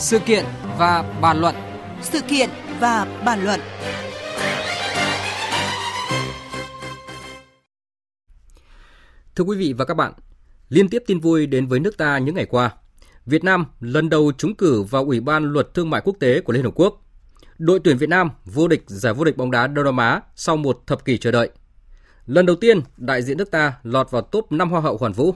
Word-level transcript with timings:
Sự 0.00 0.18
kiện 0.18 0.44
và 0.78 1.02
bàn 1.20 1.40
luận. 1.40 1.54
Sự 2.02 2.20
kiện 2.28 2.48
và 2.80 3.22
bàn 3.24 3.44
luận. 3.44 3.60
Thưa 9.36 9.44
quý 9.44 9.56
vị 9.56 9.72
và 9.72 9.84
các 9.84 9.94
bạn, 9.94 10.12
liên 10.68 10.88
tiếp 10.88 11.02
tin 11.06 11.20
vui 11.20 11.46
đến 11.46 11.66
với 11.66 11.80
nước 11.80 11.96
ta 11.96 12.18
những 12.18 12.34
ngày 12.34 12.46
qua. 12.46 12.70
Việt 13.26 13.44
Nam 13.44 13.66
lần 13.80 14.08
đầu 14.08 14.32
trúng 14.38 14.54
cử 14.54 14.82
vào 14.82 15.04
Ủy 15.04 15.20
ban 15.20 15.52
Luật 15.52 15.74
Thương 15.74 15.90
mại 15.90 16.00
Quốc 16.04 16.16
tế 16.20 16.40
của 16.40 16.52
Liên 16.52 16.64
Hợp 16.64 16.72
Quốc. 16.74 17.02
Đội 17.58 17.80
tuyển 17.84 17.98
Việt 17.98 18.08
Nam 18.08 18.30
vô 18.44 18.68
địch 18.68 18.82
giải 18.86 19.14
vô 19.14 19.24
địch 19.24 19.36
bóng 19.36 19.50
đá 19.50 19.66
Đông 19.66 19.84
Nam 19.84 19.96
Á 19.96 20.20
sau 20.34 20.56
một 20.56 20.82
thập 20.86 21.04
kỷ 21.04 21.18
chờ 21.18 21.30
đợi. 21.30 21.50
Lần 22.26 22.46
đầu 22.46 22.56
tiên, 22.56 22.80
đại 22.96 23.22
diện 23.22 23.38
nước 23.38 23.50
ta 23.50 23.72
lọt 23.82 24.10
vào 24.10 24.22
top 24.22 24.52
5 24.52 24.70
Hoa 24.70 24.80
hậu 24.80 24.96
Hoàn 24.96 25.12
Vũ. 25.12 25.34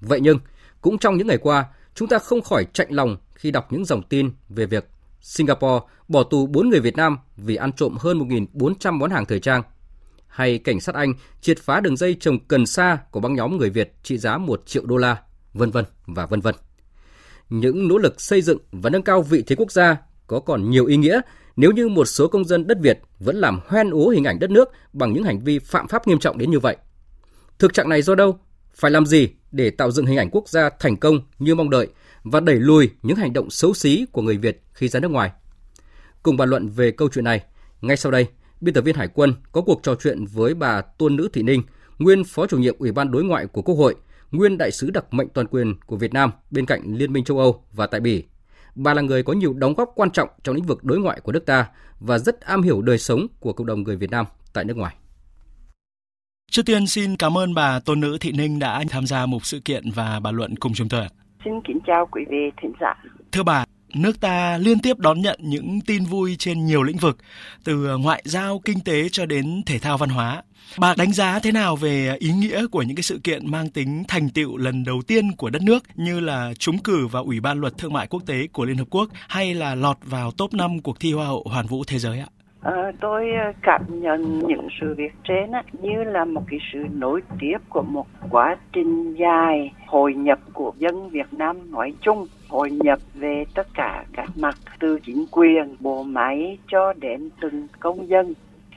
Vậy 0.00 0.20
nhưng, 0.20 0.38
cũng 0.80 0.98
trong 0.98 1.16
những 1.16 1.26
ngày 1.26 1.38
qua, 1.38 1.64
chúng 1.94 2.08
ta 2.08 2.18
không 2.18 2.42
khỏi 2.42 2.66
chạnh 2.72 2.88
lòng 2.90 3.16
khi 3.34 3.50
đọc 3.50 3.72
những 3.72 3.84
dòng 3.84 4.02
tin 4.02 4.30
về 4.48 4.66
việc 4.66 4.88
Singapore 5.20 5.86
bỏ 6.08 6.22
tù 6.22 6.46
4 6.46 6.68
người 6.68 6.80
Việt 6.80 6.96
Nam 6.96 7.18
vì 7.36 7.56
ăn 7.56 7.72
trộm 7.72 7.96
hơn 8.00 8.18
1.400 8.18 8.92
món 8.92 9.10
hàng 9.10 9.26
thời 9.26 9.40
trang, 9.40 9.62
hay 10.26 10.58
cảnh 10.58 10.80
sát 10.80 10.94
Anh 10.94 11.14
triệt 11.40 11.58
phá 11.58 11.80
đường 11.80 11.96
dây 11.96 12.16
trồng 12.20 12.38
cần 12.38 12.66
sa 12.66 12.98
của 13.10 13.20
băng 13.20 13.34
nhóm 13.34 13.56
người 13.56 13.70
Việt 13.70 13.94
trị 14.02 14.18
giá 14.18 14.38
1 14.38 14.62
triệu 14.66 14.86
đô 14.86 14.96
la, 14.96 15.22
vân 15.52 15.70
vân 15.70 15.84
và 16.06 16.26
vân 16.26 16.40
vân. 16.40 16.54
Những 17.50 17.88
nỗ 17.88 17.98
lực 17.98 18.20
xây 18.20 18.42
dựng 18.42 18.58
và 18.72 18.90
nâng 18.90 19.02
cao 19.02 19.22
vị 19.22 19.42
thế 19.46 19.56
quốc 19.56 19.72
gia 19.72 19.96
có 20.26 20.40
còn 20.40 20.70
nhiều 20.70 20.86
ý 20.86 20.96
nghĩa 20.96 21.20
nếu 21.56 21.70
như 21.70 21.88
một 21.88 22.04
số 22.04 22.28
công 22.28 22.44
dân 22.44 22.66
đất 22.66 22.78
Việt 22.80 23.00
vẫn 23.18 23.36
làm 23.36 23.60
hoen 23.66 23.90
ố 23.90 24.08
hình 24.08 24.24
ảnh 24.24 24.38
đất 24.38 24.50
nước 24.50 24.68
bằng 24.92 25.12
những 25.12 25.24
hành 25.24 25.40
vi 25.40 25.58
phạm 25.58 25.88
pháp 25.88 26.06
nghiêm 26.06 26.18
trọng 26.18 26.38
đến 26.38 26.50
như 26.50 26.58
vậy. 26.58 26.76
Thực 27.58 27.74
trạng 27.74 27.88
này 27.88 28.02
do 28.02 28.14
đâu? 28.14 28.38
Phải 28.74 28.90
làm 28.90 29.06
gì 29.06 29.28
để 29.52 29.70
tạo 29.70 29.90
dựng 29.90 30.06
hình 30.06 30.18
ảnh 30.18 30.30
quốc 30.32 30.48
gia 30.48 30.70
thành 30.70 30.96
công 30.96 31.20
như 31.38 31.54
mong 31.54 31.70
đợi 31.70 31.88
và 32.22 32.40
đẩy 32.40 32.56
lùi 32.56 32.90
những 33.02 33.16
hành 33.16 33.32
động 33.32 33.50
xấu 33.50 33.74
xí 33.74 34.06
của 34.12 34.22
người 34.22 34.36
Việt 34.36 34.62
khi 34.72 34.88
ra 34.88 35.00
nước 35.00 35.10
ngoài? 35.10 35.30
Cùng 36.22 36.36
bàn 36.36 36.50
luận 36.50 36.68
về 36.68 36.90
câu 36.90 37.08
chuyện 37.12 37.24
này, 37.24 37.44
ngay 37.80 37.96
sau 37.96 38.12
đây, 38.12 38.26
biên 38.60 38.74
tập 38.74 38.80
viên 38.80 38.96
Hải 38.96 39.08
quân 39.08 39.34
có 39.52 39.60
cuộc 39.60 39.80
trò 39.82 39.94
chuyện 39.94 40.24
với 40.24 40.54
bà 40.54 40.80
Tôn 40.80 41.16
Nữ 41.16 41.28
Thị 41.32 41.42
Ninh, 41.42 41.62
nguyên 41.98 42.24
Phó 42.24 42.46
chủ 42.46 42.58
nhiệm 42.58 42.78
Ủy 42.78 42.92
ban 42.92 43.10
Đối 43.10 43.24
ngoại 43.24 43.46
của 43.46 43.62
Quốc 43.62 43.74
hội, 43.74 43.94
nguyên 44.30 44.58
đại 44.58 44.70
sứ 44.70 44.90
đặc 44.90 45.14
mệnh 45.14 45.28
toàn 45.28 45.46
quyền 45.46 45.74
của 45.86 45.96
Việt 45.96 46.12
Nam 46.12 46.30
bên 46.50 46.66
cạnh 46.66 46.94
Liên 46.96 47.12
minh 47.12 47.24
châu 47.24 47.38
Âu 47.38 47.64
và 47.72 47.86
tại 47.86 48.00
Bỉ. 48.00 48.24
Bà 48.74 48.94
là 48.94 49.02
người 49.02 49.22
có 49.22 49.32
nhiều 49.32 49.52
đóng 49.52 49.74
góp 49.74 49.92
quan 49.94 50.10
trọng 50.10 50.28
trong 50.44 50.54
lĩnh 50.54 50.66
vực 50.66 50.84
đối 50.84 50.98
ngoại 50.98 51.20
của 51.20 51.32
nước 51.32 51.46
ta 51.46 51.68
và 52.00 52.18
rất 52.18 52.40
am 52.40 52.62
hiểu 52.62 52.82
đời 52.82 52.98
sống 52.98 53.26
của 53.40 53.52
cộng 53.52 53.66
đồng 53.66 53.82
người 53.82 53.96
Việt 53.96 54.10
Nam 54.10 54.26
tại 54.52 54.64
nước 54.64 54.76
ngoài. 54.76 54.94
Trước 56.50 56.62
tiên 56.66 56.86
xin 56.86 57.16
cảm 57.16 57.38
ơn 57.38 57.54
bà 57.54 57.80
Tôn 57.80 58.00
Nữ 58.00 58.18
Thị 58.20 58.32
Ninh 58.32 58.58
đã 58.58 58.84
tham 58.90 59.06
gia 59.06 59.26
một 59.26 59.46
sự 59.46 59.60
kiện 59.60 59.90
và 59.90 60.20
bàn 60.20 60.36
luận 60.36 60.56
cùng 60.56 60.74
chúng 60.74 60.88
tôi. 60.88 61.06
Xin 61.44 61.52
kính 61.64 61.78
chào 61.86 62.08
quý 62.10 62.24
vị 62.30 62.50
thính 62.62 62.72
giả. 62.80 62.94
Thưa 63.32 63.42
bà, 63.42 63.64
nước 63.94 64.20
ta 64.20 64.58
liên 64.58 64.78
tiếp 64.78 64.98
đón 64.98 65.20
nhận 65.20 65.40
những 65.42 65.80
tin 65.86 66.04
vui 66.04 66.36
trên 66.38 66.66
nhiều 66.66 66.82
lĩnh 66.82 66.96
vực, 66.96 67.18
từ 67.64 67.86
ờ, 67.86 67.98
ngoại 67.98 68.22
giao, 68.24 68.60
kinh 68.64 68.80
tế 68.80 69.08
cho 69.08 69.26
đến 69.26 69.62
thể 69.66 69.78
thao 69.78 69.98
văn 69.98 70.08
hóa. 70.08 70.42
Bà 70.78 70.94
đánh 70.98 71.12
giá 71.12 71.38
thế 71.38 71.52
nào 71.52 71.76
về 71.76 72.06
ờ, 72.08 72.16
ý 72.18 72.32
nghĩa 72.32 72.66
của 72.66 72.82
những 72.82 72.96
cái 72.96 73.02
sự 73.02 73.20
kiện 73.24 73.50
mang 73.50 73.70
tính 73.70 74.04
thành 74.08 74.28
tựu 74.28 74.56
lần 74.56 74.84
đầu 74.84 75.02
tiên 75.06 75.32
của 75.36 75.50
đất 75.50 75.62
nước 75.62 75.84
như 75.94 76.20
là 76.20 76.52
trúng 76.58 76.78
cử 76.78 77.06
vào 77.06 77.24
Ủy 77.24 77.40
ban 77.40 77.60
Luật 77.60 77.78
Thương 77.78 77.92
mại 77.92 78.06
Quốc 78.06 78.22
tế 78.26 78.46
của 78.52 78.64
Liên 78.64 78.76
Hợp 78.76 78.88
Quốc 78.90 79.08
hay 79.28 79.54
là 79.54 79.74
lọt 79.74 79.96
vào 80.02 80.30
top 80.30 80.54
5 80.54 80.80
cuộc 80.80 81.00
thi 81.00 81.12
Hoa 81.12 81.26
hậu 81.26 81.46
Hoàn 81.50 81.66
vũ 81.66 81.84
Thế 81.84 81.98
giới 81.98 82.18
ạ? 82.18 82.26
À, 82.62 82.92
tôi 83.00 83.30
ờ, 83.30 83.52
cảm 83.62 83.82
nhận 84.00 84.38
những 84.38 84.68
sự 84.80 84.94
việc 84.94 85.12
trên 85.24 85.52
á, 85.52 85.62
như 85.72 86.04
là 86.04 86.24
một 86.24 86.42
cái 86.46 86.58
sự 86.72 86.78
nối 86.92 87.22
tiếp 87.40 87.58
của 87.68 87.82
một 87.82 88.06
quá 88.30 88.56
trình 88.72 89.14
dài 89.14 89.72
hội 89.86 90.14
nhập 90.14 90.38
của 90.52 90.72
dân 90.78 91.10
Việt 91.10 91.32
Nam 91.32 91.70
nói 91.70 91.94
chung 92.00 92.26
hội 92.48 92.70
nhập 92.70 92.98
về 93.14 93.44
tất 93.54 93.66
cả 93.74 94.04
các 94.12 94.28
mặt 94.36 94.54
từ 94.78 94.98
chính 95.00 95.24
quyền 95.30 95.76
bộ 95.80 96.02
máy 96.02 96.58
cho 96.68 96.92
đến 96.92 97.30
từng 97.40 97.66
công 97.80 98.08
dân. 98.08 98.34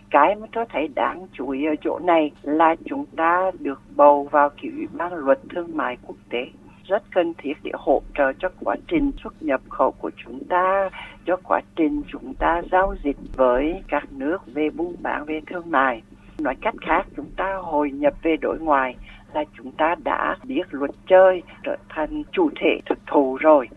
Cái 0.10 0.36
mà 0.36 0.48
tôi 0.52 0.66
thấy 0.70 0.88
đáng 0.96 1.28
chú 1.34 1.50
ý 1.50 1.66
ở 1.66 1.76
chỗ 1.82 2.00
này 2.00 2.32
là 2.42 2.76
chúng 2.86 3.06
ta 3.06 3.52
được 3.60 3.82
bầu 3.96 4.28
vào 4.32 4.50
kiểu 4.62 4.72
ủy 4.76 4.88
ban 4.94 5.14
luật 5.14 5.40
thương 5.50 5.78
mại 5.78 5.98
quốc 6.08 6.18
tế 6.30 6.46
rất 6.88 7.04
cần 7.12 7.34
thiết 7.38 7.54
để 7.64 7.72
hỗ 7.74 8.02
trợ 8.18 8.34
cho 8.40 8.50
quá 8.60 8.76
trình 8.88 9.12
xuất 9.24 9.44
nhập 9.44 9.62
khẩu 9.70 9.92
của 9.92 10.12
chúng 10.26 10.40
ta, 10.50 10.90
cho 11.26 11.36
quá 11.44 11.62
trình 11.76 12.02
chúng 12.08 12.34
ta 12.34 12.62
giao 12.72 12.96
dịch 13.04 13.18
với 13.36 13.84
các 13.88 14.04
nước 14.12 14.38
về 14.48 14.70
buôn 14.70 14.96
bán, 15.02 15.26
về 15.26 15.42
thương 15.48 15.72
mại. 15.72 16.02
Nói 16.40 16.56
cách 16.62 16.76
khác, 16.82 17.08
chúng 17.16 17.30
ta 17.38 17.56
hội 17.62 17.92
nhập 17.92 18.14
về 18.22 18.38
đối 18.42 18.60
ngoại 18.60 18.96
là 19.34 19.44
chúng 19.58 19.72
ta 19.72 19.96
đã 20.04 20.38
biết 20.44 20.68
luật 20.72 20.92
chơi 21.08 21.42
trở 21.64 21.76
thành 21.90 22.24
chủ 22.32 22.50
thể 22.62 22.80
thực 22.86 23.00
thụ 23.08 23.38
rồi 23.42 23.68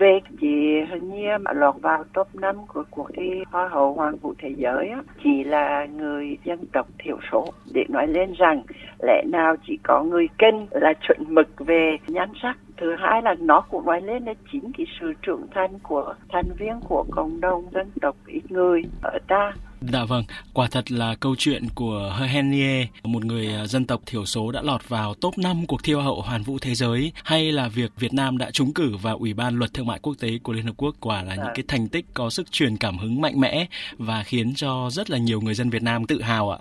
về 0.00 0.20
chị 0.40 0.80
hình 0.90 1.10
như 1.10 1.28
mà 1.40 1.52
lọt 1.52 1.74
vào 1.82 2.04
top 2.14 2.34
5 2.34 2.56
của 2.68 2.84
cuộc 2.90 3.08
thi 3.14 3.42
Hoa 3.50 3.68
hậu 3.68 3.94
Hoàng 3.94 4.16
vũ 4.16 4.34
Thế 4.38 4.54
giới 4.56 4.88
á, 4.88 5.02
chỉ 5.24 5.44
là 5.44 5.86
người 5.86 6.38
dân 6.44 6.66
tộc 6.72 6.86
thiểu 6.98 7.18
số. 7.32 7.46
Để 7.74 7.84
nói 7.88 8.06
lên 8.08 8.32
rằng 8.32 8.62
lẽ 9.02 9.22
nào 9.32 9.56
chỉ 9.66 9.78
có 9.82 10.02
người 10.02 10.28
kinh 10.38 10.66
là 10.70 10.92
chuẩn 11.00 11.18
mực 11.28 11.48
về 11.58 11.96
nhan 12.06 12.28
sắc? 12.42 12.56
Thứ 12.76 12.96
hai 12.98 13.22
là 13.22 13.34
nó 13.40 13.60
cũng 13.60 13.86
nói 13.86 14.00
lên 14.00 14.24
là 14.24 14.34
chính 14.52 14.72
cái 14.78 14.86
sự 15.00 15.12
trưởng 15.22 15.46
thành 15.54 15.78
của 15.82 16.14
thành 16.28 16.52
viên 16.58 16.80
của 16.88 17.04
cộng 17.10 17.40
đồng 17.40 17.64
dân 17.72 17.90
tộc 18.00 18.16
ít 18.26 18.42
người 18.48 18.82
ở 19.02 19.18
ta. 19.26 19.52
Dạ 19.88 20.04
vâng, 20.04 20.24
quả 20.52 20.68
thật 20.70 20.92
là 20.92 21.14
câu 21.14 21.36
chuyện 21.38 21.68
của 21.74 22.16
Henie, 22.28 22.86
một 23.02 23.24
người 23.24 23.54
à, 23.54 23.66
dân 23.66 23.86
tộc 23.86 24.00
thiểu 24.06 24.26
số 24.26 24.52
đã 24.52 24.62
lọt 24.62 24.88
vào 24.88 25.14
top 25.14 25.38
5 25.38 25.66
cuộc 25.66 25.82
thi 25.82 25.92
Hoa 25.92 26.04
hậu 26.04 26.22
Hoàn 26.22 26.42
vũ 26.42 26.58
Thế 26.58 26.74
giới 26.74 27.12
hay 27.24 27.52
là 27.52 27.68
việc 27.68 27.92
Việt 27.98 28.12
Nam 28.12 28.38
đã 28.38 28.50
trúng 28.50 28.74
cử 28.74 28.96
vào 28.96 29.16
Ủy 29.16 29.34
ban 29.34 29.58
Luật 29.58 29.74
Thương 29.74 29.86
mại 29.86 29.98
Quốc 30.02 30.14
tế 30.20 30.38
của 30.42 30.52
Liên 30.52 30.66
Hợp 30.66 30.72
Quốc 30.76 30.96
quả 31.00 31.22
là 31.22 31.34
những 31.34 31.52
cái 31.54 31.64
thành 31.68 31.88
tích 31.88 32.06
có 32.14 32.30
sức 32.30 32.52
truyền 32.52 32.76
cảm 32.76 32.98
hứng 32.98 33.20
mạnh 33.20 33.40
mẽ 33.40 33.66
và 33.98 34.22
khiến 34.22 34.54
cho 34.54 34.90
rất 34.92 35.10
là 35.10 35.18
nhiều 35.18 35.40
người 35.40 35.54
dân 35.54 35.70
Việt 35.70 35.82
Nam 35.82 36.06
tự 36.06 36.22
hào 36.22 36.50
ạ. 36.50 36.58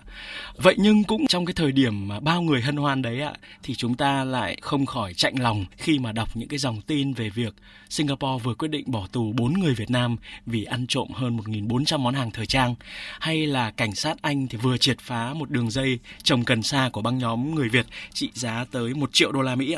Vậy 0.55 0.75
nhưng 0.77 1.03
cũng 1.03 1.27
trong 1.27 1.45
cái 1.45 1.53
thời 1.53 1.71
điểm 1.71 2.07
mà 2.07 2.19
bao 2.19 2.41
người 2.41 2.61
hân 2.61 2.77
hoan 2.77 3.01
đấy 3.01 3.21
ạ 3.21 3.33
thì 3.63 3.75
chúng 3.75 3.95
ta 3.95 4.23
lại 4.23 4.57
không 4.61 4.85
khỏi 4.85 5.13
chạnh 5.13 5.41
lòng 5.41 5.65
khi 5.77 5.99
mà 5.99 6.11
đọc 6.11 6.29
những 6.33 6.49
cái 6.49 6.59
dòng 6.59 6.81
tin 6.81 7.13
về 7.13 7.29
việc 7.29 7.53
Singapore 7.89 8.43
vừa 8.43 8.53
quyết 8.53 8.67
định 8.67 8.91
bỏ 8.91 9.07
tù 9.11 9.33
4 9.33 9.53
người 9.53 9.73
Việt 9.73 9.91
Nam 9.91 10.15
vì 10.45 10.63
ăn 10.63 10.85
trộm 10.87 11.07
hơn 11.13 11.37
1.400 11.37 11.99
món 11.99 12.13
hàng 12.13 12.31
thời 12.31 12.45
trang 12.45 12.75
hay 13.19 13.47
là 13.47 13.71
cảnh 13.71 13.95
sát 13.95 14.17
Anh 14.21 14.47
thì 14.47 14.57
vừa 14.57 14.77
triệt 14.77 14.99
phá 14.99 15.33
một 15.33 15.49
đường 15.49 15.69
dây 15.69 15.99
trồng 16.23 16.43
cần 16.43 16.63
sa 16.63 16.89
của 16.93 17.01
băng 17.01 17.17
nhóm 17.17 17.55
người 17.55 17.69
Việt 17.69 17.85
trị 18.13 18.29
giá 18.33 18.65
tới 18.71 18.93
1 18.93 19.09
triệu 19.13 19.31
đô 19.31 19.41
la 19.41 19.55
Mỹ 19.55 19.75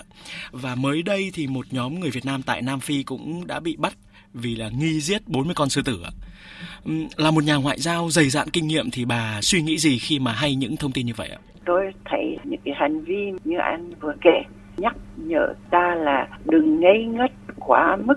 Và 0.51 0.75
mới 0.75 1.01
đây 1.01 1.31
thì 1.33 1.47
một 1.47 1.65
nhóm 1.71 1.99
người 1.99 2.09
Việt 2.09 2.25
Nam 2.25 2.41
tại 2.41 2.61
Nam 2.61 2.79
Phi 2.79 3.03
cũng 3.03 3.47
đã 3.47 3.59
bị 3.59 3.75
bắt 3.77 3.93
vì 4.33 4.55
là 4.55 4.69
nghi 4.69 4.99
giết 5.01 5.27
40 5.27 5.53
con 5.55 5.69
sư 5.69 5.81
tử 5.85 6.03
ạ. 6.03 6.11
Là 7.17 7.31
một 7.31 7.43
nhà 7.43 7.55
ngoại 7.55 7.79
giao 7.79 8.09
dày 8.09 8.29
dạn 8.29 8.49
kinh 8.49 8.67
nghiệm 8.67 8.91
thì 8.91 9.05
bà 9.05 9.39
suy 9.41 9.61
nghĩ 9.61 9.77
gì 9.77 9.97
khi 9.97 10.19
mà 10.19 10.31
hay 10.31 10.55
những 10.55 10.77
thông 10.77 10.91
tin 10.91 11.05
như 11.05 11.13
vậy 11.15 11.29
ạ? 11.29 11.39
Tôi 11.65 11.81
thấy 12.05 12.37
những 12.43 12.59
cái 12.65 12.73
hành 12.77 13.03
vi 13.03 13.31
như 13.43 13.57
anh 13.57 13.93
vừa 14.01 14.13
kể 14.21 14.41
nhắc 14.77 14.95
nhở 15.17 15.53
ta 15.71 15.95
là 15.95 16.27
đừng 16.45 16.79
ngây 16.79 17.05
ngất 17.05 17.31
quá 17.59 17.97
mức 18.05 18.15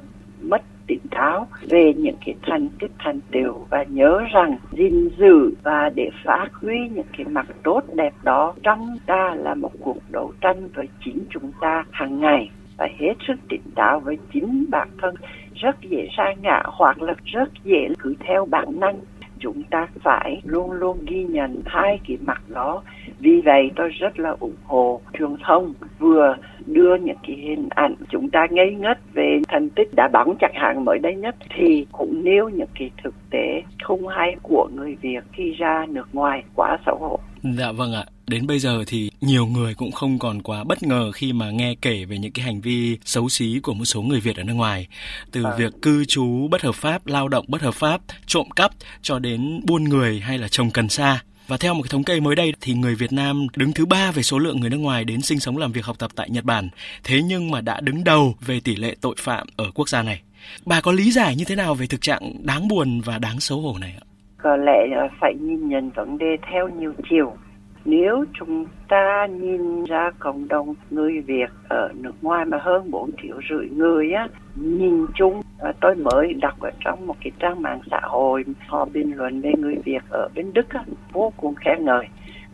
tỉnh 0.87 1.01
táo 1.11 1.47
về 1.71 1.95
những 1.97 2.17
cái 2.27 2.35
thành 2.43 2.69
tích 2.81 2.91
thành 2.99 3.21
tựu 3.33 3.53
và 3.71 3.83
nhớ 3.89 4.21
rằng 4.33 4.57
gìn 4.73 5.09
giữ 5.19 5.55
và 5.63 5.91
để 5.95 6.11
phát 6.25 6.49
huy 6.53 6.89
những 6.89 7.07
cái 7.17 7.27
mặt 7.27 7.47
tốt 7.63 7.81
đẹp 7.95 8.13
đó, 8.23 8.55
trong 8.63 8.97
ta 9.07 9.35
là 9.35 9.55
một 9.55 9.73
cuộc 9.81 9.99
đấu 10.11 10.33
tranh 10.41 10.69
với 10.75 10.89
chính 11.05 11.19
chúng 11.31 11.53
ta 11.61 11.85
hàng 11.91 12.21
ngày. 12.21 12.51
Và 12.79 12.89
hết 12.99 13.15
sức 13.29 13.35
tỉnh 13.49 13.63
táo 13.75 14.01
với 14.01 14.19
chính 14.33 14.65
bản 14.71 14.89
thân, 15.03 15.15
rất 15.55 15.77
dễ 15.81 16.09
sa 16.17 16.25
ngã 16.43 16.63
hoặc 16.65 17.03
là 17.03 17.15
rất 17.25 17.49
dễ 17.65 17.89
cứ 17.99 18.15
theo 18.21 18.47
bản 18.47 18.81
năng 18.81 19.01
chúng 19.45 19.63
ta 19.71 19.87
phải 20.03 20.41
luôn 20.45 20.73
luôn 20.73 20.99
ghi 21.07 21.25
nhận 21.25 21.63
hai 21.67 22.01
cái 22.09 22.17
mặt 22.21 22.43
đó 22.49 22.83
vì 23.19 23.41
vậy 23.45 23.71
tôi 23.77 23.89
rất 23.89 24.19
là 24.19 24.37
ủng 24.41 24.57
hộ 24.65 25.01
truyền 25.19 25.37
thông 25.47 25.75
vừa 25.99 26.37
đưa 26.67 26.97
những 26.97 27.17
cái 27.27 27.37
hình 27.37 27.69
ảnh 27.71 27.95
chúng 28.11 28.31
ta 28.31 28.47
ngây 28.51 28.75
ngất 28.75 28.99
về 29.15 29.41
thành 29.49 29.71
tích 29.71 29.89
đã 29.97 30.09
bóng 30.13 30.37
chẳng 30.41 30.55
hạn 30.55 30.85
mới 30.85 30.99
đây 30.99 31.15
nhất, 31.15 31.37
thì 31.57 31.87
cũng 31.93 32.25
nêu 32.25 32.49
những 32.49 32.69
cái 32.79 32.91
thực 33.05 33.15
tế 33.31 33.63
không 33.83 34.09
hay 34.09 34.37
của 34.43 34.69
người 34.75 34.97
Việt 35.01 35.25
khi 35.33 35.51
ra 35.59 35.87
nước 35.89 36.09
ngoài 36.13 36.43
quá 36.55 36.79
xấu 36.87 36.97
hổ. 36.97 37.19
Dạ 37.43 37.73
vâng 37.73 37.93
ạ. 37.93 38.05
Đến 38.27 38.47
bây 38.47 38.59
giờ 38.59 38.85
thì 38.87 39.11
nhiều 39.21 39.47
người 39.47 39.75
cũng 39.75 39.93
không 39.93 40.19
còn 40.19 40.43
quá 40.43 40.65
bất 40.65 40.83
ngờ 40.83 41.13
khi 41.13 41.33
mà 41.33 41.51
nghe 41.51 41.75
kể 41.83 42.05
về 42.05 42.19
những 42.19 42.33
cái 42.33 42.45
hành 42.45 42.61
vi 42.61 42.99
xấu 43.05 43.29
xí 43.29 43.61
của 43.63 43.75
một 43.75 43.85
số 43.85 44.03
người 44.03 44.21
Việt 44.21 44.37
ở 44.37 44.43
nước 44.43 44.53
ngoài. 44.53 44.87
Từ 45.33 45.43
à. 45.45 45.55
việc 45.59 45.73
cư 45.83 46.05
trú 46.05 46.49
bất 46.51 46.63
hợp 46.63 46.75
pháp, 46.75 47.07
lao 47.07 47.29
động 47.29 47.45
bất 47.49 47.63
hợp 47.63 47.75
pháp, 47.75 48.01
trộm 48.27 48.51
cắp 48.57 48.71
cho 49.03 49.19
đến 49.19 49.61
buôn 49.65 49.85
người 49.85 50.21
hay 50.21 50.39
là 50.39 50.49
trồng 50.49 50.71
cần 50.71 50.89
sa. 50.89 51.21
Và 51.49 51.57
theo 51.57 51.75
một 51.75 51.83
cái 51.83 51.89
thống 51.91 52.05
kê 52.05 52.21
mới 52.21 52.37
đây 52.37 52.53
thì 52.61 52.75
người 52.75 52.95
Việt 52.95 53.13
Nam 53.13 53.47
đứng 53.57 53.73
thứ 53.73 53.87
ba 53.87 54.13
về 54.13 54.23
số 54.23 54.39
lượng 54.39 54.61
người 54.61 54.71
nước 54.71 54.77
ngoài 54.77 55.05
đến 55.05 55.21
sinh 55.21 55.41
sống 55.41 55.57
làm 55.57 55.73
việc 55.73 55.85
học 55.85 55.99
tập 55.99 56.11
tại 56.17 56.31
Nhật 56.31 56.45
Bản. 56.45 56.69
Thế 57.05 57.23
nhưng 57.23 57.51
mà 57.51 57.61
đã 57.61 57.81
đứng 57.81 58.05
đầu 58.05 58.35
về 58.47 58.61
tỷ 58.65 58.77
lệ 58.77 58.95
tội 59.01 59.15
phạm 59.19 59.47
ở 59.57 59.71
quốc 59.75 59.89
gia 59.89 60.03
này. 60.03 60.23
Bà 60.67 60.81
có 60.81 60.93
lý 60.93 61.11
giải 61.11 61.37
như 61.37 61.45
thế 61.45 61.57
nào 61.57 61.75
về 61.75 61.87
thực 61.87 62.01
trạng 62.01 62.33
đáng 62.43 62.69
buồn 62.69 63.01
và 63.05 63.19
đáng 63.19 63.41
xấu 63.41 63.61
hổ 63.61 63.79
này 63.81 63.95
ạ? 64.01 64.05
Có 64.43 64.57
lẽ 64.57 65.09
phải 65.21 65.35
nhìn 65.35 65.69
nhận 65.69 65.91
vấn 65.91 66.19
đề 66.19 66.37
theo 66.53 66.69
nhiều 66.69 66.93
chiều 67.11 67.37
nếu 67.85 68.25
chúng 68.39 68.67
ta 68.89 69.27
nhìn 69.27 69.85
ra 69.85 70.11
cộng 70.19 70.49
đồng 70.49 70.75
người 70.91 71.21
Việt 71.21 71.51
ở 71.69 71.89
nước 71.95 72.13
ngoài 72.23 72.45
mà 72.45 72.59
hơn 72.61 72.91
4 72.91 73.11
triệu 73.23 73.37
rưỡi 73.51 73.69
người 73.69 74.13
á, 74.13 74.29
nhìn 74.55 75.07
chung 75.15 75.43
và 75.59 75.73
tôi 75.81 75.95
mới 75.95 76.35
đọc 76.35 76.61
ở 76.61 76.71
trong 76.85 77.07
một 77.07 77.17
cái 77.21 77.31
trang 77.39 77.63
mạng 77.63 77.81
xã 77.91 78.01
hội 78.03 78.45
họ 78.67 78.85
bình 78.93 79.17
luận 79.17 79.41
về 79.41 79.53
người 79.59 79.77
Việt 79.85 80.03
ở 80.09 80.29
bên 80.35 80.53
Đức 80.53 80.69
á, 80.69 80.85
vô 81.13 81.33
cùng 81.37 81.55
khen 81.55 81.85
ngợi. 81.85 82.07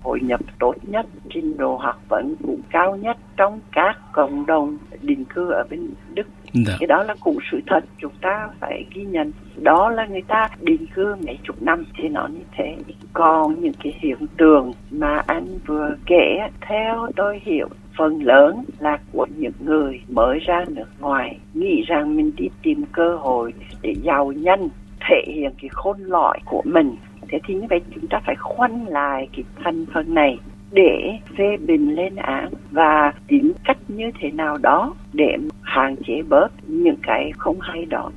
Hội 0.02 0.20
nhập 0.22 0.40
tốt 0.58 0.74
nhất, 0.82 1.06
trình 1.30 1.56
độ 1.56 1.76
học 1.76 1.96
vấn 2.08 2.34
cũng 2.42 2.60
cao 2.70 2.96
nhất 2.96 3.16
trong 3.36 3.60
các 3.72 3.98
cộng 4.12 4.46
đồng 4.46 4.78
định 5.02 5.24
cư 5.24 5.50
ở 5.50 5.64
bên 5.70 5.88
Đức. 6.14 6.26
Dạ. 6.52 6.76
Cái 6.80 6.86
đó 6.86 7.02
là 7.02 7.14
cũng 7.20 7.38
sự 7.52 7.60
thật 7.66 7.84
chúng 7.98 8.12
ta 8.20 8.48
phải 8.60 8.84
ghi 8.94 9.02
nhận. 9.02 9.32
Đó 9.56 9.90
là 9.90 10.06
người 10.06 10.22
ta 10.22 10.48
định 10.60 10.86
cư 10.94 11.14
mấy 11.26 11.38
chục 11.42 11.62
năm 11.62 11.84
thì 11.96 12.08
nó 12.08 12.26
như 12.26 12.40
thế. 12.56 12.76
Còn 13.12 13.60
những 13.60 13.72
cái 13.82 13.94
hiện 13.98 14.26
tượng 14.36 14.72
mà 14.90 15.22
anh 15.26 15.58
vừa 15.66 15.96
kể 16.06 16.38
theo 16.60 17.08
tôi 17.16 17.40
hiểu 17.44 17.68
phần 17.98 18.22
lớn 18.22 18.64
là 18.78 18.98
của 19.12 19.26
những 19.36 19.52
người 19.64 20.00
mới 20.08 20.38
ra 20.38 20.64
nước 20.68 20.86
ngoài 21.00 21.38
nghĩ 21.54 21.82
rằng 21.86 22.16
mình 22.16 22.32
đi 22.36 22.48
tìm 22.62 22.84
cơ 22.92 23.16
hội 23.16 23.52
để 23.82 23.94
giàu 24.02 24.32
nhanh 24.32 24.68
thể 25.08 25.22
hiện 25.26 25.52
cái 25.62 25.68
khôn 25.72 25.96
lỏi 26.00 26.38
của 26.44 26.62
mình 26.64 26.96
thế 27.28 27.38
thì 27.46 27.54
như 27.54 27.66
vậy 27.70 27.80
chúng 27.94 28.06
ta 28.06 28.20
phải 28.26 28.34
khoanh 28.38 28.88
lại 28.88 29.28
cái 29.32 29.44
thành 29.64 29.86
phần 29.94 30.14
này 30.14 30.38
để 30.72 31.18
phê 31.38 31.56
bình 31.56 31.94
lên 31.94 32.16
án 32.16 32.48
và 32.70 33.12
tìm 33.28 33.52
cách 33.64 33.78
như 33.88 34.10
thế 34.20 34.30
nào 34.30 34.58
đó 34.58 34.94
để 35.12 35.36
hạn 35.62 35.96
chế 36.06 36.22
bớt 36.28 36.48
những 36.66 36.96
cái 37.02 37.32
không 37.38 37.60
hay 37.60 37.84
đó 37.84 38.10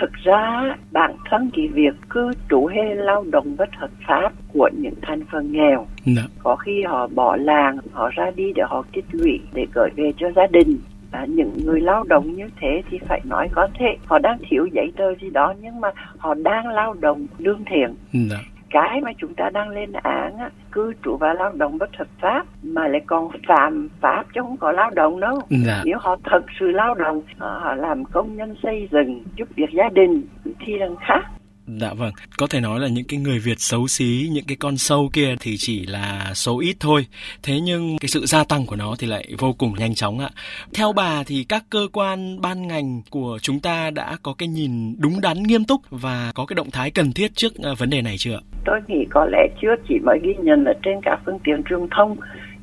thực 0.00 0.12
ra 0.12 0.74
bản 0.92 1.16
thân 1.30 1.50
cái 1.56 1.68
việc 1.68 1.94
cư 2.10 2.30
trú 2.50 2.66
hay 2.66 2.96
lao 2.96 3.24
động 3.30 3.56
bất 3.56 3.68
hợp 3.76 3.90
pháp 4.06 4.32
của 4.52 4.70
những 4.72 4.94
thành 5.02 5.20
phần 5.32 5.52
nghèo 5.52 5.86
Đã. 6.06 6.12
Dạ. 6.16 6.22
có 6.42 6.56
khi 6.56 6.82
họ 6.82 7.08
bỏ 7.14 7.36
làng 7.36 7.78
họ 7.92 8.10
ra 8.14 8.30
đi 8.36 8.52
để 8.54 8.62
họ 8.66 8.84
tích 8.92 9.04
lũy 9.12 9.40
để 9.54 9.66
gửi 9.74 9.90
về 9.96 10.12
cho 10.16 10.30
gia 10.36 10.46
đình 10.46 10.78
à, 11.10 11.26
những 11.28 11.52
người 11.64 11.80
lao 11.80 12.04
động 12.04 12.36
như 12.36 12.50
thế 12.60 12.82
thì 12.90 12.98
phải 13.08 13.20
nói 13.24 13.48
có 13.52 13.68
thể 13.78 13.96
họ 14.06 14.18
đang 14.18 14.38
thiếu 14.48 14.66
giấy 14.72 14.92
tờ 14.96 15.14
gì 15.14 15.30
đó 15.30 15.54
nhưng 15.60 15.80
mà 15.80 15.88
họ 16.18 16.34
đang 16.34 16.68
lao 16.68 16.94
động 16.94 17.26
lương 17.38 17.64
thiện 17.64 17.94
Đã. 18.30 18.36
Cái 18.70 19.00
mà 19.00 19.12
chúng 19.18 19.34
ta 19.34 19.50
đang 19.50 19.68
lên 19.68 19.92
án 19.92 20.38
á, 20.38 20.50
cư 20.72 20.92
trú 21.04 21.16
và 21.16 21.34
lao 21.34 21.52
động 21.54 21.78
bất 21.78 21.96
hợp 21.96 22.06
pháp 22.20 22.46
mà 22.62 22.88
lại 22.88 23.00
còn 23.06 23.28
phạm 23.48 23.88
pháp 24.00 24.24
chứ 24.34 24.40
không 24.42 24.56
có 24.56 24.72
lao 24.72 24.90
động 24.90 25.20
đâu 25.20 25.40
dạ. 25.50 25.82
nếu 25.84 25.98
họ 25.98 26.16
thật 26.24 26.44
sự 26.60 26.66
lao 26.66 26.94
động 26.94 27.22
họ 27.38 27.74
làm 27.74 28.04
công 28.04 28.36
nhân 28.36 28.54
xây 28.62 28.88
dựng 28.92 29.22
giúp 29.36 29.48
việc 29.54 29.70
gia 29.72 29.88
đình 29.88 30.22
thì 30.60 30.78
là 30.78 30.86
khác 31.00 31.22
Dạ 31.68 31.94
vâng, 31.94 32.12
có 32.38 32.46
thể 32.50 32.60
nói 32.60 32.80
là 32.80 32.88
những 32.88 33.04
cái 33.08 33.20
người 33.20 33.38
Việt 33.38 33.60
xấu 33.60 33.88
xí, 33.88 34.28
những 34.32 34.44
cái 34.48 34.56
con 34.60 34.76
sâu 34.76 35.10
kia 35.12 35.34
thì 35.40 35.56
chỉ 35.58 35.86
là 35.86 36.30
số 36.34 36.60
ít 36.60 36.76
thôi. 36.80 37.06
Thế 37.42 37.60
nhưng 37.60 37.98
cái 38.00 38.08
sự 38.08 38.26
gia 38.26 38.44
tăng 38.44 38.66
của 38.66 38.76
nó 38.76 38.94
thì 38.98 39.06
lại 39.06 39.28
vô 39.38 39.52
cùng 39.52 39.74
nhanh 39.78 39.94
chóng 39.94 40.18
ạ. 40.18 40.28
Theo 40.74 40.92
bà 40.92 41.22
thì 41.26 41.44
các 41.48 41.64
cơ 41.70 41.88
quan 41.92 42.40
ban 42.40 42.68
ngành 42.68 43.02
của 43.10 43.38
chúng 43.42 43.60
ta 43.60 43.90
đã 43.90 44.16
có 44.22 44.34
cái 44.38 44.48
nhìn 44.48 44.96
đúng 44.98 45.20
đắn 45.20 45.42
nghiêm 45.42 45.64
túc 45.64 45.80
và 45.90 46.32
có 46.34 46.46
cái 46.46 46.54
động 46.54 46.70
thái 46.72 46.90
cần 46.90 47.12
thiết 47.12 47.34
trước 47.34 47.52
ờ, 47.62 47.74
vấn 47.74 47.90
đề 47.90 48.02
này 48.02 48.16
chưa? 48.18 48.40
Tôi 48.64 48.80
nghĩ 48.88 49.04
có 49.10 49.24
lẽ 49.24 49.48
chưa 49.62 49.74
chỉ 49.88 49.94
mới 50.04 50.18
ghi 50.22 50.34
nhận 50.42 50.64
ở 50.64 50.72
trên 50.82 50.94
các 51.02 51.18
phương 51.26 51.38
tiện 51.44 51.62
truyền 51.70 51.86
thông 51.96 52.16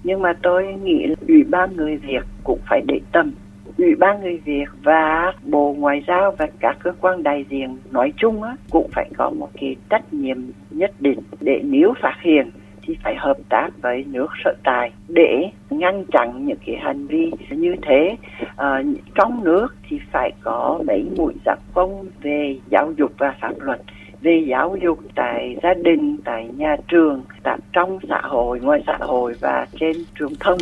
nhưng 0.03 0.21
mà 0.21 0.33
tôi 0.43 0.63
nghĩ 0.83 1.05
ủy 1.27 1.43
ban 1.43 1.75
người 1.75 1.97
Việt 1.97 2.23
cũng 2.43 2.59
phải 2.69 2.81
để 2.87 2.99
tâm 3.11 3.31
Ủy 3.77 3.95
ban 3.95 4.21
người 4.21 4.37
Việt 4.45 4.65
và 4.83 5.33
Bộ 5.43 5.75
Ngoại 5.77 6.03
giao 6.07 6.31
và 6.37 6.47
các 6.59 6.77
cơ 6.83 6.91
quan 7.01 7.23
đại 7.23 7.45
diện 7.49 7.77
nói 7.91 8.13
chung 8.17 8.43
á, 8.43 8.55
cũng 8.69 8.89
phải 8.91 9.09
có 9.17 9.29
một 9.29 9.49
cái 9.61 9.75
trách 9.89 10.13
nhiệm 10.13 10.37
nhất 10.71 10.91
định 10.99 11.19
để 11.41 11.61
nếu 11.63 11.93
phát 12.01 12.17
hiện 12.21 12.51
thì 12.81 12.95
phải 13.03 13.15
hợp 13.15 13.37
tác 13.49 13.69
với 13.81 14.05
nước 14.11 14.27
sở 14.43 14.53
tại 14.63 14.91
để 15.07 15.49
ngăn 15.69 16.05
chặn 16.11 16.45
những 16.45 16.57
cái 16.65 16.75
hành 16.75 17.07
vi 17.07 17.31
như 17.49 17.75
thế. 17.81 18.15
À, 18.55 18.83
trong 19.15 19.43
nước 19.43 19.67
thì 19.89 19.99
phải 20.11 20.31
có 20.41 20.79
mấy 20.87 21.05
mũi 21.17 21.33
giặc 21.45 21.59
công 21.73 22.05
về 22.21 22.57
giáo 22.69 22.93
dục 22.97 23.11
và 23.17 23.35
pháp 23.41 23.53
luật 23.59 23.81
về 24.21 24.43
giáo 24.47 24.75
dục 24.81 24.99
tại 25.15 25.57
gia 25.63 25.73
đình 25.73 26.17
tại 26.23 26.49
nhà 26.57 26.75
trường 26.87 27.21
tại 27.43 27.57
trong 27.73 27.99
xã 28.09 28.21
hội 28.23 28.59
ngoài 28.59 28.83
xã 28.87 28.97
hội 28.99 29.33
và 29.41 29.67
trên 29.79 29.97
truyền 30.19 30.29
thông. 30.39 30.57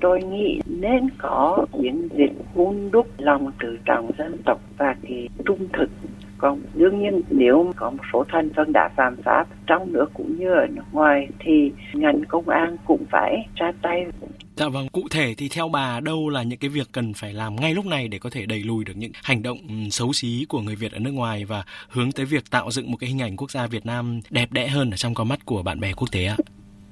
Tôi 0.00 0.22
nghĩ 0.22 0.60
nên 0.80 1.08
có 1.18 1.66
chiến 1.82 2.08
dịch 2.16 2.23
hun 2.54 2.90
đúc 2.90 3.06
lòng 3.18 3.50
tự 3.60 3.78
trọng 3.84 4.10
dân 4.18 4.42
tộc 4.44 4.60
và 4.78 4.96
cái 5.02 5.28
trung 5.44 5.68
thực 5.72 5.90
còn 6.38 6.60
đương 6.74 7.02
nhiên 7.02 7.22
nếu 7.30 7.72
có 7.76 7.90
một 7.90 8.02
số 8.12 8.24
thành 8.28 8.48
phần 8.56 8.72
đã 8.72 8.90
phạm 8.96 9.16
pháp 9.24 9.46
trong 9.66 9.92
nước 9.92 10.06
cũng 10.14 10.38
như 10.38 10.52
ở 10.54 10.66
nước 10.66 10.82
ngoài 10.92 11.28
thì 11.38 11.72
ngành 11.92 12.24
công 12.28 12.48
an 12.48 12.76
cũng 12.84 13.04
phải 13.10 13.46
ra 13.54 13.72
tay 13.82 14.06
Dạ 14.56 14.68
vâng, 14.68 14.88
cụ 14.88 15.02
thể 15.10 15.34
thì 15.38 15.48
theo 15.48 15.68
bà 15.68 16.00
đâu 16.00 16.28
là 16.28 16.42
những 16.42 16.58
cái 16.58 16.70
việc 16.70 16.88
cần 16.92 17.14
phải 17.14 17.32
làm 17.32 17.56
ngay 17.56 17.74
lúc 17.74 17.86
này 17.86 18.08
để 18.08 18.18
có 18.18 18.30
thể 18.30 18.46
đẩy 18.46 18.62
lùi 18.62 18.84
được 18.84 18.92
những 18.96 19.12
hành 19.22 19.42
động 19.42 19.58
ừ, 19.68 19.74
xấu 19.90 20.12
xí 20.12 20.46
của 20.48 20.60
người 20.60 20.76
Việt 20.76 20.92
ở 20.92 20.98
nước 20.98 21.10
ngoài 21.10 21.44
và 21.44 21.64
hướng 21.88 22.12
tới 22.12 22.26
việc 22.26 22.50
tạo 22.50 22.70
dựng 22.70 22.90
một 22.90 22.96
cái 22.96 23.08
hình 23.08 23.22
ảnh 23.22 23.36
quốc 23.36 23.50
gia 23.50 23.66
Việt 23.66 23.86
Nam 23.86 24.20
đẹp 24.30 24.52
đẽ 24.52 24.68
hơn 24.68 24.90
ở 24.90 24.96
trong 24.96 25.14
con 25.14 25.28
mắt 25.28 25.46
của 25.46 25.62
bạn 25.62 25.80
bè 25.80 25.92
quốc 25.92 26.08
tế 26.12 26.24
ạ? 26.24 26.36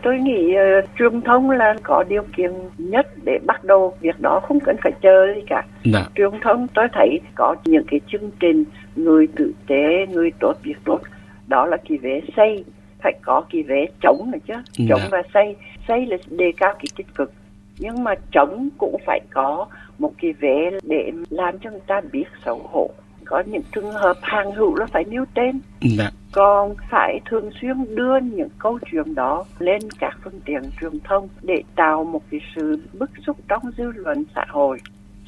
Tôi 0.02 0.18
nghĩ 0.18 0.54
uh, 0.54 0.84
truyền 0.98 1.20
thông 1.20 1.50
là 1.50 1.74
có 1.82 2.04
điều 2.08 2.22
kiện 2.36 2.50
nhất 2.78 3.06
để 3.24 3.38
bắt 3.46 3.64
đầu 3.64 3.94
việc 4.00 4.20
đó 4.20 4.40
không 4.40 4.60
cần 4.60 4.76
phải 4.82 4.92
chờ 5.02 5.34
gì 5.34 5.40
cả. 5.46 5.64
Đã. 5.92 6.06
Truyền 6.14 6.30
thông 6.42 6.66
tôi 6.74 6.88
thấy 6.92 7.20
có 7.34 7.56
những 7.64 7.84
cái 7.90 8.00
chương 8.06 8.30
trình 8.40 8.64
người 8.96 9.26
tử 9.26 9.52
tế, 9.66 10.06
người 10.12 10.30
tốt 10.40 10.54
việc 10.62 10.76
tốt. 10.84 11.00
Đó 11.46 11.66
là 11.66 11.76
kỳ 11.76 11.96
vế 11.96 12.20
xây, 12.36 12.64
phải 13.02 13.12
có 13.22 13.44
kỳ 13.50 13.62
vế 13.62 13.86
chống 14.02 14.30
nữa 14.30 14.38
chứ. 14.46 14.54
Chống 14.88 15.00
Đã. 15.02 15.08
và 15.10 15.22
xây. 15.34 15.56
Xây 15.88 16.06
là 16.06 16.16
đề 16.30 16.52
cao 16.56 16.74
cái 16.74 16.86
tích 16.96 17.14
cực. 17.14 17.32
Nhưng 17.78 18.04
mà 18.04 18.14
chống 18.32 18.68
cũng 18.78 18.96
phải 19.06 19.20
có 19.30 19.66
một 19.98 20.12
kỳ 20.18 20.32
vế 20.32 20.70
để 20.82 21.12
làm 21.30 21.58
cho 21.58 21.70
người 21.70 21.80
ta 21.86 22.00
biết 22.12 22.24
xấu 22.44 22.60
hổ 22.72 22.90
có 23.32 23.42
những 23.46 23.62
trường 23.74 23.92
hợp 23.92 24.16
hàng 24.22 24.52
hữu 24.54 24.76
nó 24.76 24.86
phải 24.92 25.04
nêu 25.04 25.24
tên 25.34 25.60
dạ. 25.80 26.10
còn 26.32 26.74
phải 26.90 27.20
thường 27.30 27.50
xuyên 27.60 27.94
đưa 27.94 28.20
những 28.20 28.48
câu 28.58 28.78
chuyện 28.90 29.14
đó 29.14 29.44
lên 29.58 29.82
các 29.98 30.18
phương 30.24 30.40
tiện 30.44 30.62
truyền 30.80 31.00
thông 31.04 31.28
để 31.42 31.62
tạo 31.76 32.04
một 32.04 32.22
cái 32.30 32.40
sự 32.56 32.82
bức 32.92 33.10
xúc 33.26 33.36
trong 33.48 33.62
dư 33.78 33.84
luận 33.94 34.24
xã 34.34 34.44
hội 34.48 34.78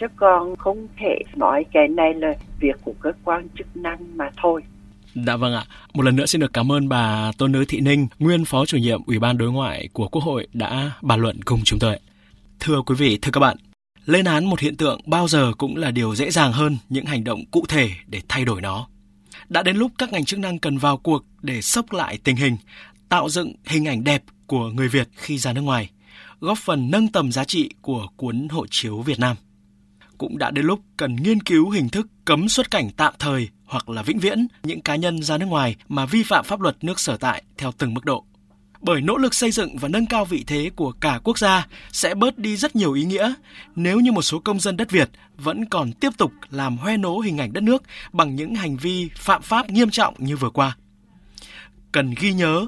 chứ 0.00 0.06
còn 0.16 0.56
không 0.56 0.86
thể 0.98 1.18
nói 1.36 1.64
cái 1.72 1.88
này 1.88 2.14
là 2.14 2.34
việc 2.60 2.76
của 2.84 2.94
cơ 3.00 3.12
quan 3.24 3.48
chức 3.58 3.76
năng 3.76 4.16
mà 4.16 4.30
thôi 4.42 4.62
Dạ 5.14 5.36
vâng 5.36 5.54
ạ. 5.54 5.64
Một 5.94 6.02
lần 6.02 6.16
nữa 6.16 6.26
xin 6.26 6.40
được 6.40 6.52
cảm 6.52 6.72
ơn 6.72 6.88
bà 6.88 7.32
Tôn 7.38 7.52
Nữ 7.52 7.64
Thị 7.68 7.80
Ninh, 7.80 8.06
nguyên 8.18 8.44
Phó 8.44 8.66
chủ 8.66 8.76
nhiệm 8.76 9.00
Ủy 9.06 9.18
ban 9.18 9.38
Đối 9.38 9.52
ngoại 9.52 9.88
của 9.92 10.08
Quốc 10.08 10.24
hội 10.24 10.46
đã 10.52 10.90
bàn 11.02 11.20
luận 11.20 11.42
cùng 11.44 11.60
chúng 11.64 11.78
tôi. 11.78 11.98
Thưa 12.60 12.82
quý 12.86 12.94
vị, 12.98 13.18
thưa 13.22 13.30
các 13.32 13.40
bạn, 13.40 13.56
lên 14.06 14.24
án 14.24 14.44
một 14.44 14.60
hiện 14.60 14.76
tượng 14.76 15.00
bao 15.06 15.28
giờ 15.28 15.52
cũng 15.58 15.76
là 15.76 15.90
điều 15.90 16.14
dễ 16.14 16.30
dàng 16.30 16.52
hơn 16.52 16.76
những 16.88 17.06
hành 17.06 17.25
động 17.25 17.44
cụ 17.50 17.64
thể 17.68 17.90
để 18.06 18.20
thay 18.28 18.44
đổi 18.44 18.61
nó. 18.61 18.88
Đã 19.49 19.62
đến 19.62 19.76
lúc 19.76 19.92
các 19.99 20.12
ngành 20.12 20.25
chức 20.25 20.40
năng 20.40 20.58
cần 20.58 20.78
vào 20.78 20.96
cuộc 20.96 21.25
để 21.42 21.62
sốc 21.62 21.92
lại 21.92 22.18
tình 22.25 22.37
hình, 22.37 22.56
tạo 23.08 23.28
dựng 23.28 23.52
hình 23.64 23.84
ảnh 23.84 24.04
đẹp 24.04 24.23
của 24.46 24.68
người 24.68 24.88
Việt 24.88 25.08
khi 25.16 25.38
ra 25.38 25.52
nước 25.52 25.61
ngoài, 25.61 25.90
góp 26.40 26.58
phần 26.58 26.90
nâng 26.90 27.08
tầm 27.08 27.32
giá 27.32 27.44
trị 27.44 27.70
của 27.82 28.06
cuốn 28.16 28.49
hộ 28.49 28.66
chiếu 28.70 29.00
Việt 29.00 29.18
Nam. 29.20 29.37
Cũng 30.18 30.38
đã 30.38 30.50
đến 30.50 30.64
lúc 30.64 30.80
cần 30.96 31.16
nghiên 31.16 31.42
cứu 31.42 31.70
hình 31.70 31.88
thức 31.88 32.06
cấm 32.25 32.49
xuất 32.49 32.70
cảnh 32.70 32.90
tạm 32.96 33.14
thời 33.18 33.49
hoặc 33.64 33.88
là 33.88 34.02
vĩnh 34.02 34.18
viễn 34.18 34.46
những 34.62 34.80
cá 34.80 34.96
nhân 34.96 35.23
ra 35.23 35.38
nước 35.38 35.46
ngoài 35.46 35.76
mà 35.88 36.06
vi 36.06 36.23
phạm 36.23 36.44
pháp 36.44 36.61
luật 36.61 36.84
nước 36.84 37.00
sở 37.00 37.16
tại 37.16 37.42
theo 37.56 37.73
từng 37.78 37.94
mức 37.94 38.04
độ 38.04 38.25
bởi 38.85 39.00
nỗ 39.00 39.17
lực 39.17 39.35
xây 39.35 39.50
dựng 39.50 39.76
và 39.76 39.88
nâng 39.88 40.07
cao 40.07 40.25
vị 40.25 40.45
thế 40.47 40.71
của 40.76 40.93
cả 40.93 41.21
quốc 41.25 41.38
gia 41.38 41.67
sẽ 41.93 42.14
bớt 42.14 42.38
đi 42.38 42.57
rất 42.57 42.76
nhiều 42.76 42.93
ý 42.93 43.05
nghĩa 43.05 43.35
nếu 43.76 44.00
như 44.00 44.12
một 44.12 44.23
số 44.23 44.38
công 44.38 44.61
dân 44.61 44.76
đất 44.76 44.91
Việt 44.91 45.11
vẫn 45.37 45.64
còn 45.64 45.93
tiếp 45.93 46.11
tục 46.19 46.33
làm 46.50 46.76
hoe 46.76 46.97
nố 46.97 47.19
hình 47.19 47.38
ảnh 47.38 47.53
đất 47.53 47.62
nước 47.62 47.83
bằng 48.12 48.37
những 48.37 48.55
hành 48.55 48.76
vi 48.76 49.09
phạm 49.17 49.43
pháp 49.43 49.71
nghiêm 49.71 49.91
trọng 49.91 50.14
như 50.19 50.37
vừa 50.37 50.50
qua. 50.50 50.76
Cần 51.93 52.14
ghi 52.21 52.33
nhớ, 52.33 52.67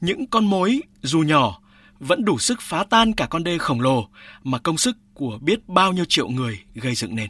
những 0.00 0.26
con 0.26 0.44
mối 0.44 0.82
dù 1.02 1.20
nhỏ 1.20 1.60
vẫn 1.98 2.24
đủ 2.24 2.38
sức 2.38 2.60
phá 2.60 2.84
tan 2.90 3.12
cả 3.12 3.26
con 3.30 3.44
đê 3.44 3.58
khổng 3.58 3.80
lồ 3.80 4.08
mà 4.44 4.58
công 4.58 4.78
sức 4.78 4.96
của 5.14 5.38
biết 5.40 5.68
bao 5.68 5.92
nhiêu 5.92 6.04
triệu 6.08 6.28
người 6.28 6.60
gây 6.74 6.94
dựng 6.94 7.16
nên. 7.16 7.28